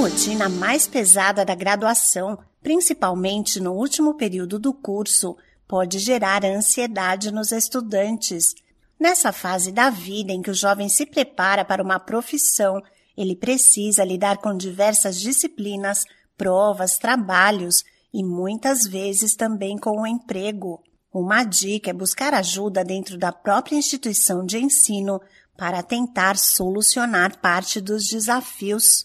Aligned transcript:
rotina 0.00 0.48
mais 0.48 0.86
pesada 0.86 1.44
da 1.44 1.56
graduação, 1.56 2.38
principalmente 2.62 3.58
no 3.58 3.72
último 3.72 4.14
período 4.14 4.56
do 4.56 4.72
curso, 4.72 5.36
pode 5.66 5.98
gerar 5.98 6.44
ansiedade 6.44 7.32
nos 7.32 7.50
estudantes. 7.50 8.54
Nessa 8.98 9.32
fase 9.32 9.72
da 9.72 9.90
vida 9.90 10.32
em 10.32 10.40
que 10.40 10.52
o 10.52 10.54
jovem 10.54 10.88
se 10.88 11.04
prepara 11.04 11.64
para 11.64 11.82
uma 11.82 11.98
profissão, 11.98 12.80
ele 13.16 13.34
precisa 13.34 14.04
lidar 14.04 14.38
com 14.38 14.56
diversas 14.56 15.20
disciplinas, 15.20 16.04
provas, 16.36 16.96
trabalhos 16.96 17.82
e 18.14 18.22
muitas 18.22 18.86
vezes 18.86 19.34
também 19.34 19.76
com 19.76 20.02
o 20.02 20.06
emprego. 20.06 20.80
Uma 21.12 21.42
dica 21.42 21.90
é 21.90 21.92
buscar 21.92 22.34
ajuda 22.34 22.84
dentro 22.84 23.18
da 23.18 23.32
própria 23.32 23.76
instituição 23.76 24.46
de 24.46 24.58
ensino 24.58 25.20
para 25.56 25.82
tentar 25.82 26.36
solucionar 26.36 27.40
parte 27.40 27.80
dos 27.80 28.06
desafios. 28.06 29.04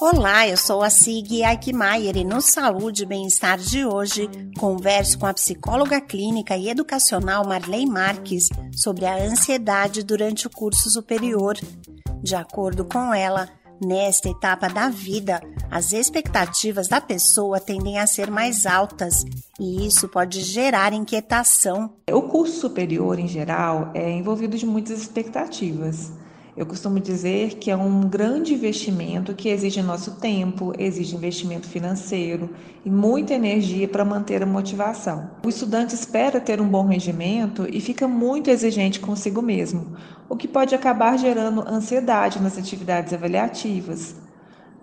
Olá, 0.00 0.46
eu 0.46 0.56
sou 0.56 0.82
a 0.82 0.90
Sig 0.90 1.42
Aikmaier 1.42 2.16
e 2.16 2.24
no 2.24 2.40
Saúde 2.40 3.04
e 3.04 3.06
Bem-Estar 3.06 3.58
de 3.58 3.84
hoje 3.84 4.28
converso 4.58 5.18
com 5.18 5.26
a 5.26 5.34
psicóloga 5.34 6.00
clínica 6.00 6.56
e 6.56 6.68
educacional 6.68 7.46
Marley 7.46 7.86
Marques 7.86 8.48
sobre 8.72 9.06
a 9.06 9.16
ansiedade 9.16 10.02
durante 10.02 10.46
o 10.46 10.50
curso 10.50 10.90
superior. 10.90 11.56
De 12.22 12.34
acordo 12.34 12.84
com 12.84 13.14
ela, 13.14 13.48
Nesta 13.84 14.28
etapa 14.28 14.68
da 14.68 14.88
vida, 14.88 15.40
as 15.70 15.92
expectativas 15.92 16.86
da 16.86 17.00
pessoa 17.00 17.58
tendem 17.58 17.98
a 17.98 18.06
ser 18.06 18.30
mais 18.30 18.66
altas 18.66 19.24
e 19.58 19.86
isso 19.86 20.08
pode 20.08 20.40
gerar 20.42 20.92
inquietação. 20.92 21.92
O 22.10 22.22
curso 22.22 22.60
superior, 22.60 23.18
em 23.18 23.26
geral, 23.26 23.90
é 23.92 24.10
envolvido 24.10 24.56
de 24.56 24.64
muitas 24.64 25.00
expectativas. 25.00 26.12
Eu 26.56 26.66
costumo 26.66 27.00
dizer 27.00 27.56
que 27.56 27.68
é 27.68 27.76
um 27.76 28.02
grande 28.02 28.54
investimento 28.54 29.34
que 29.34 29.48
exige 29.48 29.82
nosso 29.82 30.12
tempo, 30.12 30.72
exige 30.78 31.16
investimento 31.16 31.66
financeiro 31.66 32.50
e 32.84 32.90
muita 32.90 33.34
energia 33.34 33.88
para 33.88 34.04
manter 34.04 34.40
a 34.40 34.46
motivação. 34.46 35.30
O 35.44 35.48
estudante 35.48 35.96
espera 35.96 36.40
ter 36.40 36.60
um 36.60 36.68
bom 36.68 36.86
rendimento 36.86 37.66
e 37.68 37.80
fica 37.80 38.06
muito 38.06 38.50
exigente 38.50 39.00
consigo 39.00 39.42
mesmo, 39.42 39.96
o 40.28 40.36
que 40.36 40.46
pode 40.46 40.76
acabar 40.76 41.18
gerando 41.18 41.68
ansiedade 41.68 42.40
nas 42.40 42.56
atividades 42.56 43.12
avaliativas. 43.12 44.14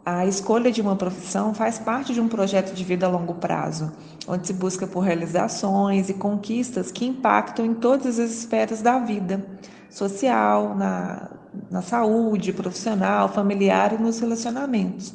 A 0.05 0.25
escolha 0.25 0.73
de 0.73 0.81
uma 0.81 0.97
profissão 0.97 1.53
faz 1.53 1.79
parte 1.79 2.13
de 2.13 2.19
um 2.19 2.27
projeto 2.27 2.73
de 2.73 2.83
vida 2.83 3.05
a 3.05 3.09
longo 3.09 3.35
prazo, 3.35 3.93
onde 4.27 4.45
se 4.45 4.51
busca 4.51 4.85
por 4.85 5.01
realizações 5.01 6.09
e 6.09 6.15
conquistas 6.15 6.91
que 6.91 7.05
impactam 7.05 7.65
em 7.65 7.73
todas 7.73 8.19
as 8.19 8.31
esferas 8.31 8.81
da 8.81 8.99
vida 8.99 9.45
social, 9.89 10.75
na, 10.75 11.29
na 11.69 11.81
saúde 11.81 12.53
profissional, 12.53 13.29
familiar 13.29 13.93
e 13.93 13.97
nos 13.97 14.19
relacionamentos. 14.19 15.13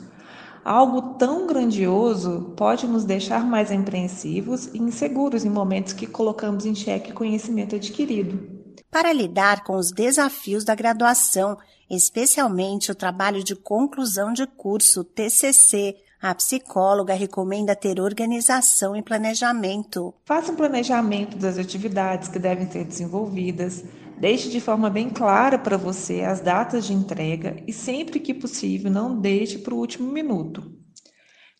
Algo 0.64 1.14
tão 1.14 1.46
grandioso 1.46 2.52
pode 2.56 2.86
nos 2.88 3.04
deixar 3.04 3.46
mais 3.46 3.70
apreensivos 3.70 4.66
e 4.74 4.78
inseguros 4.78 5.44
em 5.44 5.50
momentos 5.50 5.92
que 5.92 6.06
colocamos 6.06 6.66
em 6.66 6.74
xeque 6.74 7.12
conhecimento 7.12 7.76
adquirido. 7.76 8.56
Para 8.90 9.12
lidar 9.12 9.62
com 9.62 9.76
os 9.76 9.92
desafios 9.92 10.64
da 10.64 10.74
graduação, 10.74 11.56
especialmente 11.88 12.90
o 12.90 12.94
trabalho 12.94 13.44
de 13.44 13.54
conclusão 13.54 14.32
de 14.32 14.46
curso, 14.46 15.04
TCC, 15.04 15.96
a 16.20 16.34
psicóloga 16.34 17.14
recomenda 17.14 17.76
ter 17.76 18.00
organização 18.00 18.96
e 18.96 19.02
planejamento. 19.02 20.14
Faça 20.24 20.50
um 20.50 20.56
planejamento 20.56 21.36
das 21.36 21.58
atividades 21.58 22.28
que 22.28 22.38
devem 22.38 22.68
ser 22.70 22.84
desenvolvidas, 22.84 23.84
Deixe 24.18 24.48
de 24.48 24.60
forma 24.60 24.88
bem 24.88 25.10
clara 25.10 25.58
para 25.58 25.76
você 25.76 26.22
as 26.22 26.40
datas 26.40 26.86
de 26.86 26.94
entrega 26.94 27.62
e, 27.66 27.72
sempre 27.72 28.18
que 28.18 28.32
possível, 28.32 28.90
não 28.90 29.20
deixe 29.20 29.58
para 29.58 29.74
o 29.74 29.78
último 29.78 30.10
minuto. 30.10 30.72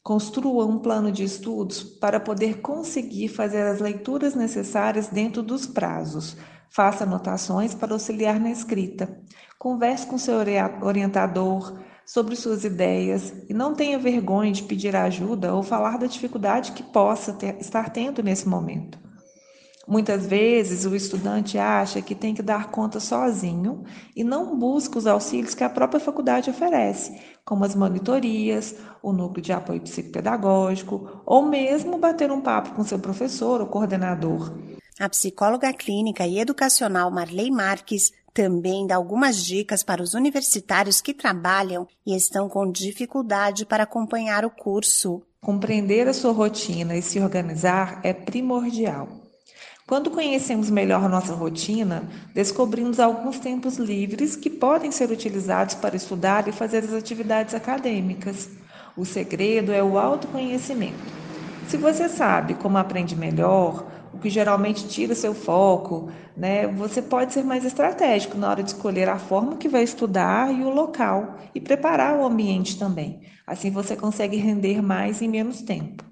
Construa 0.03 0.65
um 0.65 0.79
plano 0.79 1.12
de 1.12 1.23
estudos 1.23 1.83
para 1.83 2.19
poder 2.19 2.61
conseguir 2.61 3.29
fazer 3.29 3.62
as 3.62 3.81
leituras 3.81 4.34
necessárias 4.34 5.09
dentro 5.09 5.43
dos 5.43 5.67
prazos. 5.67 6.37
Faça 6.71 7.05
anotações 7.05 7.75
para 7.75 7.93
auxiliar 7.93 8.41
na 8.41 8.50
escrita. 8.50 9.21
Converse 9.59 10.06
com 10.06 10.17
seu 10.17 10.37
orientador 10.81 11.78
sobre 12.06 12.37
suas 12.37 12.65
ideias 12.65 13.34
e 13.49 13.53
não 13.53 13.75
tenha 13.75 13.99
vergonha 13.99 14.53
de 14.53 14.62
pedir 14.62 14.97
ajuda 14.97 15.53
ou 15.53 15.62
falar 15.62 15.99
da 15.99 16.06
dificuldade 16.06 16.73
que 16.73 16.83
possa 16.83 17.33
ter, 17.33 17.59
estar 17.61 17.91
tendo 17.91 18.23
nesse 18.23 18.49
momento. 18.49 19.06
Muitas 19.87 20.27
vezes 20.27 20.85
o 20.85 20.97
estudante 20.97 21.59
acha 21.59 22.03
que 22.03 22.15
tem 22.15 22.35
que 22.35 22.43
dar 22.43 22.71
conta 22.73 22.99
sozinho 22.99 23.85
e 24.17 24.25
não 24.25 24.59
busca 24.59 24.99
os 24.99 25.07
auxílios 25.07 25.55
que 25.55 25.63
a 25.63 25.71
própria 25.71 26.01
faculdade 26.01 26.51
oferece, 26.51 27.17
como 27.45 27.65
as 27.65 27.77
monitorias, 27.77 28.75
o 29.01 29.13
núcleo 29.13 29.43
de 29.43 29.53
apoio 29.53 29.81
psicopedagógico 29.81 31.23
ou 31.25 31.47
mesmo 31.47 31.99
bater 31.99 32.33
um 32.33 32.41
papo 32.41 32.75
com 32.75 32.83
seu 32.83 32.99
professor 32.99 33.61
ou 33.61 33.69
coordenador. 33.69 34.53
A 34.99 35.09
psicóloga 35.09 35.73
clínica 35.73 36.27
e 36.27 36.41
educacional 36.41 37.09
Marley 37.11 37.51
Marques 37.51 38.13
também 38.35 38.87
dá 38.87 38.97
algumas 38.97 39.45
dicas 39.45 39.85
para 39.85 40.03
os 40.03 40.15
universitários 40.15 41.01
que 41.01 41.15
trabalham 41.15 41.87
e 42.05 42.17
estão 42.17 42.49
com 42.49 42.71
dificuldade 42.71 43.65
para 43.65 43.85
acompanhar 43.85 44.45
o 44.45 44.51
curso. 44.51 45.23
Compreender 45.41 46.09
a 46.09 46.13
sua 46.13 46.33
rotina 46.33 46.97
e 46.97 47.03
se 47.03 47.21
organizar 47.21 48.01
é 48.03 48.13
primordial. 48.13 49.25
Quando 49.89 50.11
conhecemos 50.11 50.69
melhor 50.69 51.09
nossa 51.09 51.33
rotina, 51.33 52.03
descobrimos 52.35 52.99
alguns 52.99 53.39
tempos 53.39 53.77
livres 53.77 54.35
que 54.35 54.51
podem 54.51 54.91
ser 54.91 55.13
utilizados 55.13 55.77
para 55.77 55.95
estudar 55.95 56.49
e 56.49 56.53
fazer 56.53 56.79
as 56.79 56.93
atividades 56.93 57.55
acadêmicas. 57.55 58.51
O 58.97 59.05
segredo 59.05 59.73
é 59.73 59.81
o 59.81 59.97
autoconhecimento. 59.97 60.99
Se 61.69 61.77
você 61.77 62.09
sabe 62.09 62.55
como 62.55 62.79
aprende 62.79 63.15
melhor, 63.15 63.87
o 64.13 64.19
que 64.19 64.29
geralmente 64.29 64.89
tira 64.89 65.15
seu 65.15 65.33
foco, 65.33 66.11
né, 66.37 66.67
você 66.67 67.01
pode 67.01 67.33
ser 67.33 67.45
mais 67.45 67.65
estratégico 67.65 68.37
na 68.37 68.51
hora 68.51 68.65
de 68.65 68.71
escolher 68.71 69.09
a 69.09 69.21
forma 69.21 69.55
que 69.55 69.69
vai 69.69 69.85
estudar 69.85 70.53
e 70.53 70.65
o 70.65 70.71
local 70.71 71.37
e 71.55 71.61
preparar 71.61 72.19
o 72.19 72.27
ambiente 72.27 72.77
também. 72.77 73.21
Assim 73.47 73.71
você 73.71 73.95
consegue 73.95 74.37
render 74.37 74.83
mais 74.83 75.23
em 75.23 75.29
menos 75.29 75.63
tempo. 75.63 76.06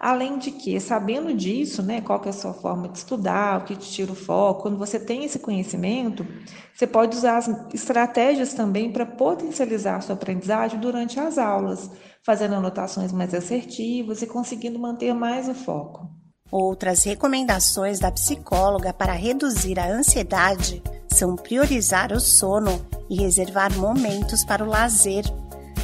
Além 0.00 0.38
de 0.38 0.50
que, 0.50 0.80
sabendo 0.80 1.34
disso, 1.34 1.82
né, 1.82 2.00
qual 2.00 2.18
que 2.18 2.28
é 2.28 2.30
a 2.30 2.32
sua 2.32 2.54
forma 2.54 2.88
de 2.88 2.96
estudar, 2.96 3.60
o 3.60 3.64
que 3.64 3.76
te 3.76 3.92
tira 3.92 4.10
o 4.10 4.14
foco, 4.14 4.62
quando 4.62 4.78
você 4.78 4.98
tem 4.98 5.26
esse 5.26 5.38
conhecimento, 5.38 6.26
você 6.74 6.86
pode 6.86 7.18
usar 7.18 7.36
as 7.36 7.50
estratégias 7.74 8.54
também 8.54 8.90
para 8.90 9.04
potencializar 9.04 9.96
a 9.96 10.00
sua 10.00 10.14
aprendizagem 10.14 10.80
durante 10.80 11.20
as 11.20 11.36
aulas, 11.36 11.90
fazendo 12.24 12.54
anotações 12.54 13.12
mais 13.12 13.34
assertivas 13.34 14.22
e 14.22 14.26
conseguindo 14.26 14.78
manter 14.78 15.12
mais 15.12 15.50
o 15.50 15.54
foco. 15.54 16.08
Outras 16.50 17.04
recomendações 17.04 18.00
da 18.00 18.10
psicóloga 18.10 18.94
para 18.94 19.12
reduzir 19.12 19.78
a 19.78 19.86
ansiedade 19.86 20.82
são 21.12 21.36
priorizar 21.36 22.10
o 22.10 22.20
sono 22.20 22.84
e 23.10 23.16
reservar 23.16 23.76
momentos 23.76 24.44
para 24.46 24.64
o 24.64 24.66
lazer 24.66 25.24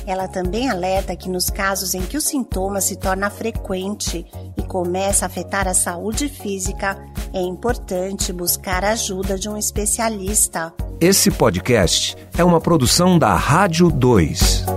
ela 0.07 0.29
também 0.29 0.71
alerta 0.71 1.17
que 1.17 1.29
nos 1.29 1.51
casos 1.51 1.95
em 1.95 2.03
que 2.03 2.17
o 2.17 2.21
sintoma 2.21 2.81
se 2.81 2.97
torna 2.97 3.29
frequente 3.29 4.25
e 4.57 4.63
começa 4.63 5.25
a 5.25 5.27
afetar 5.27 5.67
a 5.67 5.75
saúde 5.75 6.29
física, 6.29 6.97
é 7.33 7.41
importante 7.41 8.33
buscar 8.33 8.85
a 8.85 8.93
ajuda 8.93 9.37
de 9.37 9.49
um 9.49 9.57
especialista. 9.57 10.73
Esse 11.01 11.31
podcast 11.31 12.17
é 12.39 12.45
uma 12.45 12.61
produção 12.61 13.19
da 13.19 13.35
Rádio 13.35 13.91
2. 13.91 14.76